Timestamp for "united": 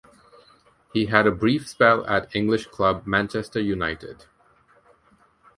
3.59-4.25